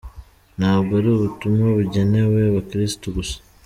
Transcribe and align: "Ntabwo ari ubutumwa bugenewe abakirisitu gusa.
"Ntabwo 0.57 0.91
ari 0.99 1.09
ubutumwa 1.11 1.65
bugenewe 1.77 2.37
abakirisitu 2.49 3.07
gusa. 3.17 3.37